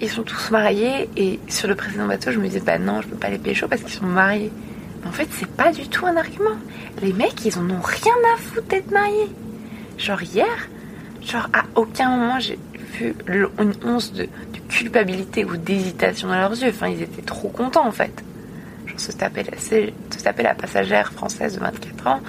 [0.00, 3.08] ils sont tous mariés et sur le précédent bateau, je me disais, bah non, je
[3.08, 4.52] peux pas les pécho parce qu'ils sont mariés.
[5.00, 6.58] Mais en fait, c'est pas du tout un argument.
[7.02, 9.30] Les mecs, ils en ont rien à foutre d'être mariés.
[9.98, 10.68] Genre hier,
[11.20, 12.58] genre à aucun moment j'ai
[12.94, 13.14] vu
[13.58, 14.28] une once de,
[14.68, 16.70] culpabilité ou d'hésitation dans leurs yeux.
[16.70, 18.22] Enfin, ils étaient trop contents en fait.
[18.86, 22.20] Genre se taper se taper la passagère française de 24 ans,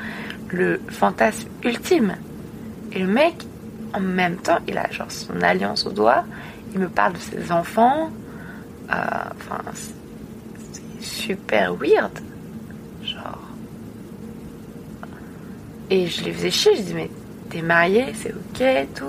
[0.50, 2.16] le fantasme ultime.
[2.94, 3.36] Et le mec,
[3.94, 6.24] en même temps, il a genre son alliance au doigt,
[6.74, 8.10] il me parle de ses enfants.
[8.90, 8.96] Euh,
[9.36, 12.12] enfin, c'est super weird.
[13.04, 13.40] Genre.
[15.90, 17.10] Et je les faisais chier, je dis, mais
[17.50, 19.06] t'es marié, c'est ok, tout.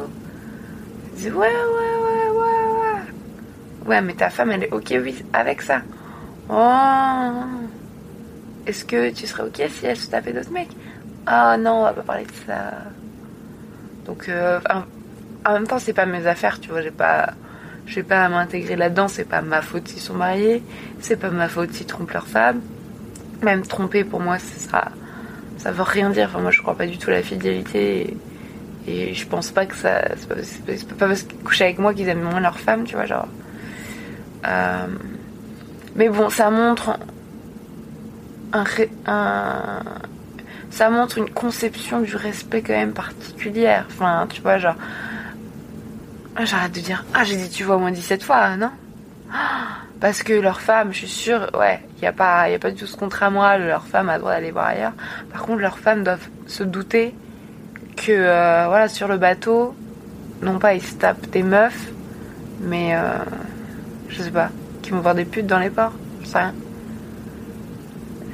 [1.12, 3.86] Il disait, ouais, ouais, ouais, ouais, ouais.
[3.86, 5.82] Ouais, mais ta femme, elle est ok, oui, avec ça.
[6.50, 7.32] Oh.
[8.66, 10.70] Est-ce que tu serais ok si elle se tapait d'autres mecs?
[11.26, 12.72] Ah non, on va pas parler de ça.
[14.04, 14.60] Donc, euh,
[15.44, 17.34] en même temps, c'est pas mes affaires, tu vois, j'ai pas
[17.86, 20.62] je vais pas m'intégrer là-dedans, c'est pas ma faute s'ils sont mariés,
[21.00, 22.60] c'est pas ma faute s'ils trompent leur femme.
[23.42, 24.92] Même tromper pour moi, ça,
[25.58, 26.28] ça veut rien dire.
[26.30, 28.16] Enfin, moi, je crois pas du tout à la fidélité
[28.86, 30.02] et, je pense pas que ça.
[30.42, 33.28] C'est pas, parce qu'ils couchent avec moi qu'ils aiment moins leur femme, tu vois, genre.
[34.46, 34.86] Euh,
[35.96, 36.98] mais bon, ça montre
[38.52, 38.64] un,
[39.06, 39.82] un,
[40.72, 43.84] ça montre une conception du respect quand même particulière.
[43.90, 44.74] Enfin, tu vois, genre
[46.34, 47.04] ah, j'arrête de dire.
[47.12, 48.70] Ah, j'ai dit tu vois au moins 17 fois, non?
[50.00, 52.76] Parce que leur femme, je suis sûre, ouais, il n'y a, pas, a pas du
[52.76, 54.94] tout ce contrat moral, leur femme a le droit d'aller voir ailleurs.
[55.30, 57.14] Par contre, leurs femmes doivent se douter
[57.96, 59.76] que, euh, voilà, sur le bateau,
[60.40, 61.92] non pas ils se tapent des meufs,
[62.60, 63.12] mais, euh,
[64.08, 64.48] je sais pas,
[64.80, 66.54] qu'ils vont voir des putes dans les ports, je sais rien.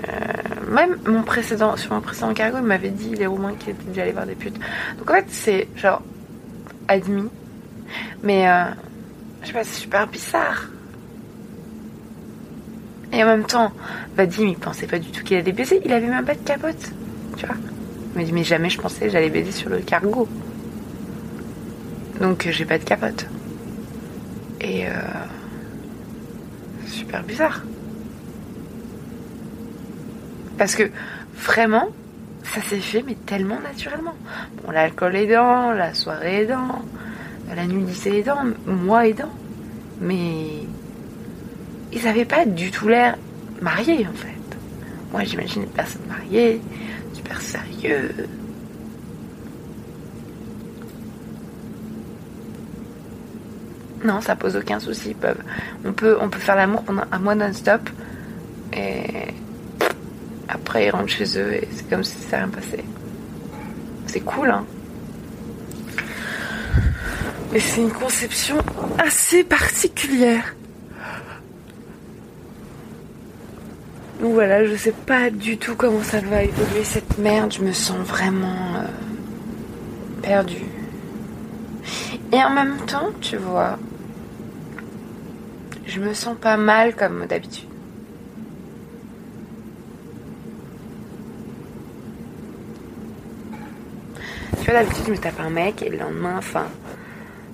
[0.08, 3.88] Euh, même mon précédent, sur mon précédent cargo, il m'avait dit, les Roumains, qui étaient
[3.88, 4.58] déjà allés voir des putes.
[4.98, 6.02] Donc en fait, c'est genre
[6.88, 7.28] admis
[8.22, 8.64] mais euh,
[9.42, 10.68] je sais pas, c'est super bizarre.
[13.12, 13.72] Et en même temps,
[14.16, 15.80] Vadim, il pensait pas du tout qu'il allait baiser.
[15.84, 16.92] Il avait même pas de capote.
[17.36, 17.56] Tu vois
[18.12, 20.28] Il m'a dit, mais jamais je pensais que j'allais baiser sur le cargo.
[22.20, 23.26] Donc, j'ai pas de capote.
[24.60, 24.90] Et euh,
[26.86, 27.62] super bizarre.
[30.58, 30.90] Parce que
[31.34, 31.88] vraiment,
[32.42, 34.14] ça s'est fait, mais tellement naturellement.
[34.62, 36.82] Bon, l'alcool aidant, la soirée aidant,
[37.54, 39.32] la nudité aidant, moi aidant.
[40.00, 40.64] Mais
[41.92, 43.16] ils n'avaient pas du tout l'air
[43.60, 44.28] mariés en fait.
[45.12, 46.60] Moi j'imagine une personne mariée,
[47.14, 48.10] super sérieux.
[54.04, 55.16] Non, ça pose aucun souci.
[55.84, 57.90] On, peut, on peut faire l'amour pendant un mois non-stop
[58.72, 59.34] et
[60.48, 62.84] après ils rentrent chez eux et c'est comme si ça rien passé.
[64.06, 64.64] C'est cool, hein.
[67.52, 68.56] Mais c'est une conception
[68.98, 70.54] assez particulière.
[74.20, 77.52] Donc voilà, je sais pas du tout comment ça va évoluer cette merde.
[77.52, 78.88] Je me sens vraiment euh,
[80.22, 80.66] perdue.
[82.32, 83.78] Et en même temps, tu vois,
[85.86, 87.68] je me sens pas mal comme d'habitude.
[94.57, 96.66] Tu d'habitude, je me tape un mec et le lendemain, enfin,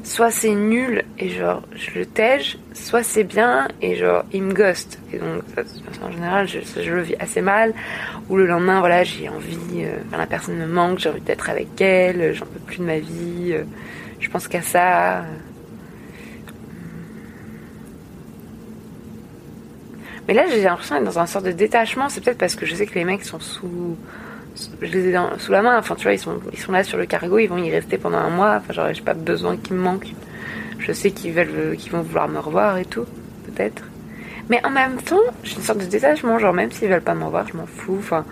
[0.05, 4.53] soit c'est nul et genre je le tège, soit c'est bien et genre il me
[4.53, 4.98] ghost.
[5.12, 5.42] Et donc
[6.03, 7.74] en général je, le vis assez mal.
[8.29, 11.81] Ou le lendemain voilà j'ai envie, euh, la personne me manque, j'ai envie d'être avec
[11.81, 13.64] elle, j'en peux plus de ma vie, euh,
[14.20, 15.24] je pense qu'à ça.
[20.27, 22.74] Mais là j'ai l'impression d'être dans un sorte de détachement, c'est peut-être parce que je
[22.74, 23.96] sais que les mecs sont sous
[24.81, 25.79] je les ai sous la main.
[25.79, 27.99] Enfin, tu vois, ils sont, ils sont là sur le cargo, ils vont y rester
[27.99, 28.57] pendant un mois.
[28.57, 30.12] Enfin, genre, j'ai pas besoin qu'ils me manquent.
[30.79, 33.07] Je sais qu'ils veulent, qu'ils vont vouloir me revoir et tout,
[33.47, 33.83] peut-être.
[34.51, 36.38] Mais en même temps, j'ai une sorte de détachement.
[36.38, 37.97] Genre, même s'ils veulent pas me revoir, je m'en fous.
[37.99, 38.25] Enfin,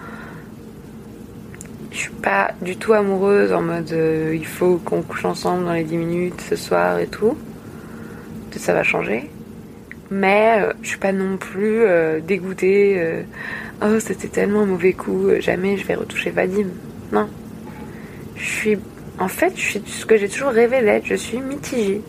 [1.90, 5.72] je suis pas du tout amoureuse en mode euh, il faut qu'on couche ensemble dans
[5.72, 7.36] les 10 minutes ce soir et tout.
[8.56, 9.31] Ça va changer.
[10.12, 13.24] Mais euh, je suis pas non plus euh, dégoûtée
[13.82, 16.68] oh c'était tellement un mauvais coup, euh, jamais je vais retoucher Vadim.
[17.12, 17.28] Non.
[18.36, 18.78] Je suis,
[19.18, 22.02] en fait, je suis ce que j'ai toujours rêvé je suis mitigée.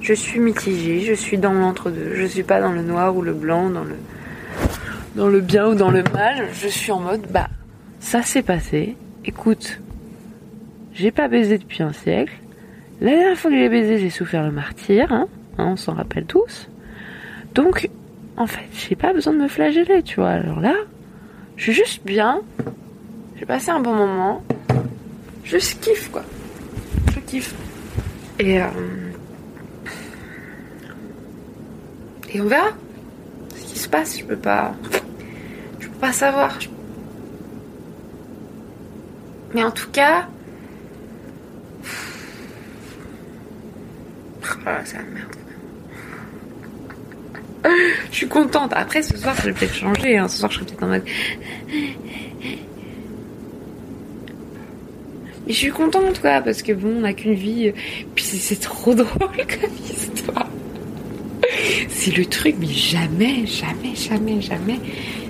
[0.00, 3.34] Je suis mitigée, je suis dans l'entre-deux, je suis pas dans le noir ou le
[3.34, 3.96] blanc, dans le,
[5.14, 7.48] dans le bien ou dans le mal, je suis en mode, bah,
[7.98, 9.78] ça s'est passé, écoute,
[10.94, 12.32] j'ai pas baisé depuis un siècle,
[13.02, 16.24] la dernière fois que j'ai baisé, j'ai souffert le martyr, hein, hein on s'en rappelle
[16.24, 16.69] tous.
[17.54, 17.88] Donc,
[18.36, 20.30] en fait, j'ai pas besoin de me flageller, tu vois.
[20.30, 20.74] Alors là,
[21.56, 22.40] je suis juste bien.
[23.36, 24.42] J'ai passé un bon moment.
[25.44, 26.22] Je kiffe, quoi.
[27.14, 27.54] Je kiffe.
[28.38, 28.66] Et, euh,
[32.32, 32.70] et on verra
[33.56, 34.18] ce qui se passe.
[34.18, 34.74] Je peux pas,
[35.80, 36.58] je peux pas savoir.
[39.52, 40.28] Mais en tout cas,
[44.44, 45.36] oh c'est la merde.
[48.10, 48.72] Je suis contente.
[48.74, 50.16] Après, ce soir, je vais peut-être changer.
[50.16, 50.28] Hein.
[50.28, 51.04] Ce soir, je serai peut-être en mode.
[55.46, 57.72] Mais je suis contente, quoi, parce que bon, on n'a qu'une vie.
[58.14, 60.48] Puis c'est trop drôle comme histoire.
[61.88, 64.78] C'est le truc, mais jamais, jamais, jamais, jamais.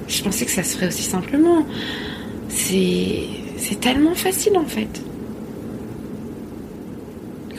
[0.08, 1.66] Je pensais que ça se ferait aussi simplement.
[2.48, 3.20] C'est.
[3.56, 5.02] C'est tellement facile en fait.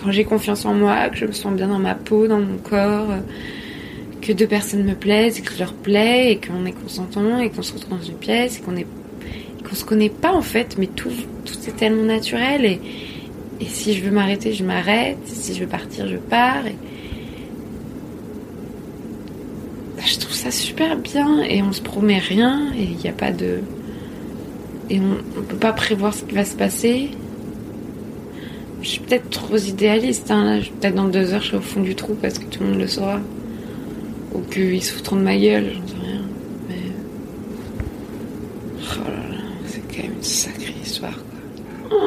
[0.03, 2.57] Quand j'ai confiance en moi, que je me sens bien dans ma peau, dans mon
[2.57, 3.13] corps
[4.21, 7.49] que deux personnes me plaisent et que je leur plais et qu'on est consentant et
[7.49, 8.87] qu'on se retrouve dans une pièce et qu'on est
[9.67, 11.09] qu'on se connaît pas en fait mais tout
[11.67, 12.79] est tellement naturel et
[13.65, 16.75] si je veux m'arrêter je m'arrête si je veux partir je pars et
[20.05, 23.31] je trouve ça super bien et on se promet rien et il n'y a pas
[23.31, 23.59] de
[24.89, 27.11] et on, on peut pas prévoir ce qui va se passer.
[28.81, 31.95] Je suis peut-être trop idéaliste hein, peut-être dans deux heures je serai au fond du
[31.95, 33.19] trou parce que tout le monde le saura
[34.33, 36.21] ou qu'ils se foutront de ma gueule, j'en sais rien.
[36.69, 36.75] Mais.
[38.79, 41.17] Oh là là, c'est quand même une sacrée histoire,
[41.89, 41.99] quoi.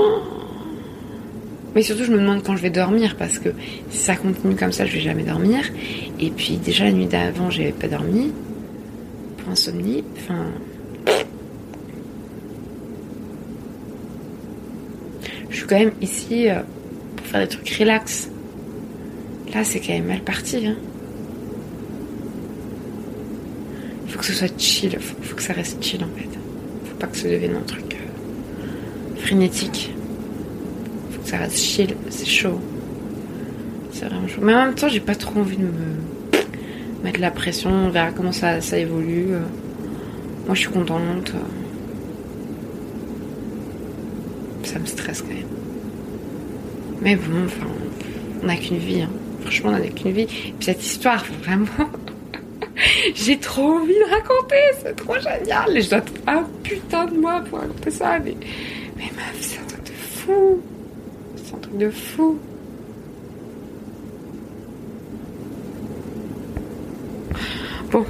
[1.75, 3.49] Mais surtout, je me demande quand je vais dormir, parce que
[3.91, 5.65] si ça continue comme ça, je vais jamais dormir.
[6.21, 8.33] Et puis, déjà, la nuit d'avant, j'avais pas dormi.
[9.39, 10.05] Pour insomnie.
[10.17, 10.47] Enfin.
[15.51, 16.61] Je suis quand même ici euh,
[17.17, 18.31] pour faire des trucs relax.
[19.53, 20.77] Là, c'est quand même mal parti, hein.
[24.09, 26.29] faut que ce soit chill, faut, que ça reste chill en fait.
[26.87, 29.93] Faut pas que ça devienne un truc euh, frénétique.
[31.11, 32.59] Faut que ça reste chill, c'est chaud.
[33.93, 34.41] C'est vraiment chaud.
[34.43, 37.69] Mais en même temps, j'ai pas trop envie de me mettre la pression.
[37.71, 39.27] On verra comment ça, ça évolue.
[40.47, 41.33] Moi, je suis contente.
[44.63, 45.45] Ça me stresse quand même.
[47.03, 47.67] Mais bon, enfin,
[48.43, 49.03] on n'a qu'une vie.
[49.03, 49.11] Hein.
[49.43, 50.23] Franchement, on n'a qu'une vie.
[50.23, 51.67] Et puis cette histoire, vraiment.
[53.15, 55.77] J'ai trop envie de raconter, c'est trop génial.
[55.77, 58.19] Et je dois un putain de moi pour raconter ça.
[58.19, 58.37] Mais,
[58.97, 60.61] mais meuf, c'est un truc de fou.
[61.37, 62.39] C'est un truc de fou.
[67.93, 68.05] Bon.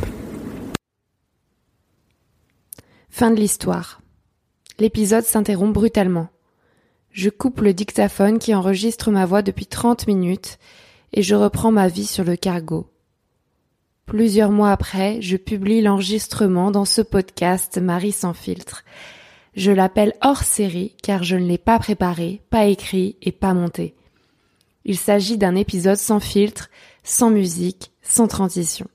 [3.10, 4.00] Fin de l'histoire.
[4.78, 6.28] L'épisode s'interrompt brutalement.
[7.10, 10.58] Je coupe le dictaphone qui enregistre ma voix depuis 30 minutes
[11.12, 12.88] et je reprends ma vie sur le cargo.
[14.06, 18.84] Plusieurs mois après, je publie l'enregistrement dans ce podcast Marie sans filtre.
[19.56, 23.94] Je l'appelle hors série car je ne l'ai pas préparé, pas écrit et pas monté.
[24.84, 26.70] Il s'agit d'un épisode sans filtre,
[27.02, 28.86] sans musique, sans transition.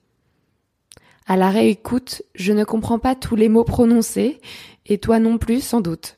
[1.26, 4.40] À la réécoute, je ne comprends pas tous les mots prononcés,
[4.86, 6.18] et toi non plus sans doute.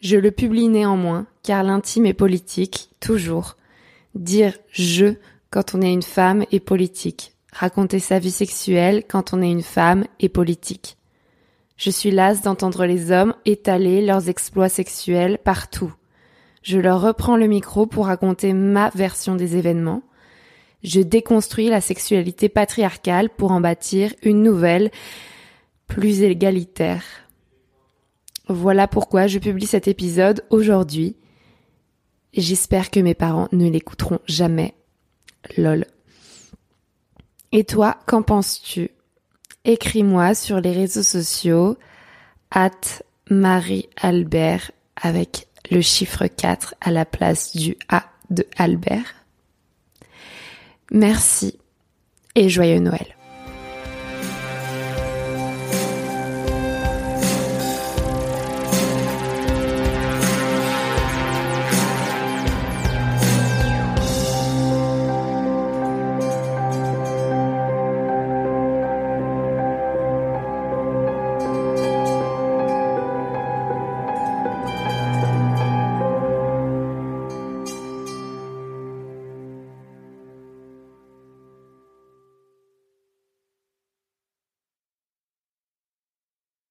[0.00, 3.56] Je le publie néanmoins, car l'intime est politique, toujours.
[4.14, 5.14] Dire je
[5.50, 7.34] quand on est une femme est politique.
[7.52, 10.96] Raconter sa vie sexuelle quand on est une femme est politique.
[11.76, 15.92] Je suis lasse d'entendre les hommes étaler leurs exploits sexuels partout.
[16.62, 20.02] Je leur reprends le micro pour raconter ma version des événements.
[20.82, 24.90] Je déconstruis la sexualité patriarcale pour en bâtir une nouvelle,
[25.86, 27.02] plus égalitaire.
[28.48, 31.16] Voilà pourquoi je publie cet épisode aujourd'hui.
[32.34, 34.74] J'espère que mes parents ne l'écouteront jamais.
[35.56, 35.86] Lol.
[37.52, 38.90] Et toi, qu'en penses-tu?
[39.64, 41.76] Écris-moi sur les réseaux sociaux
[42.50, 42.70] at
[43.28, 49.14] Marie-Albert avec le chiffre 4 à la place du A de Albert.
[50.90, 51.58] Merci
[52.34, 53.16] et joyeux Noël.